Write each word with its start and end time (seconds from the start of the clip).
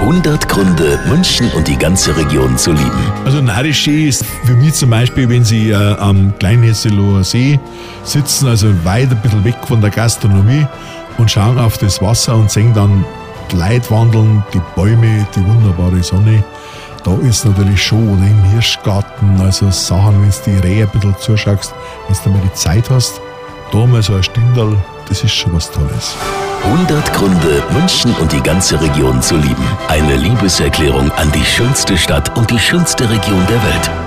100 0.00 0.48
Gründe, 0.48 0.98
München 1.08 1.50
und 1.52 1.68
die 1.68 1.76
ganze 1.76 2.16
Region 2.16 2.56
zu 2.56 2.72
lieben. 2.72 3.12
Also 3.26 3.42
Narischee 3.42 4.08
ist 4.08 4.24
für 4.44 4.54
mich 4.54 4.72
zum 4.72 4.90
Beispiel, 4.90 5.28
wenn 5.28 5.44
Sie 5.44 5.70
äh, 5.70 5.74
am 5.98 6.32
Kleinhesseloher 6.38 7.22
See 7.22 7.60
sitzen, 8.02 8.48
also 8.48 8.68
weit 8.84 9.10
ein 9.10 9.20
bisschen 9.20 9.44
weg 9.44 9.56
von 9.66 9.80
der 9.82 9.90
Gastronomie 9.90 10.66
und 11.18 11.30
schauen 11.30 11.58
auf 11.58 11.76
das 11.76 12.00
Wasser 12.00 12.34
und 12.34 12.50
sehen 12.50 12.72
dann 12.72 13.04
die 13.52 13.56
Leute 13.56 13.90
wandeln, 13.90 14.42
die 14.54 14.60
Bäume, 14.74 15.26
die 15.36 15.46
wunderbare 15.46 16.02
Sonne. 16.02 16.42
Da 17.04 17.14
ist 17.18 17.44
natürlich 17.44 17.82
schon, 17.82 18.08
oder 18.08 18.26
im 18.26 18.42
Hirschgarten, 18.52 19.38
also 19.40 19.70
Sachen, 19.70 20.22
wenn 20.22 20.30
du 20.30 20.60
die 20.60 20.66
Rehe 20.66 20.84
ein 20.84 20.90
bisschen 20.90 21.14
zuschaust, 21.18 21.74
wenn 22.08 22.16
du 22.24 22.30
mal 22.30 22.42
die 22.42 22.54
Zeit 22.54 22.88
hast, 22.88 23.20
da 23.70 23.86
mal 23.86 24.02
so 24.02 24.14
ein 24.14 24.22
Stündel, 24.22 24.76
das 25.08 25.22
ist 25.22 25.32
schon 25.32 25.52
was 25.54 25.70
Tolles. 25.70 26.16
100 26.64 27.12
Gründe, 27.14 27.62
München 27.72 28.14
und 28.20 28.32
die 28.32 28.42
ganze 28.42 28.80
Region 28.80 29.22
zu 29.22 29.36
lieben. 29.36 29.64
Eine 29.88 30.16
Liebeserklärung 30.16 31.10
an 31.12 31.30
die 31.32 31.44
schönste 31.44 31.96
Stadt 31.96 32.36
und 32.36 32.50
die 32.50 32.58
schönste 32.58 33.08
Region 33.08 33.46
der 33.46 33.62
Welt. 33.62 33.99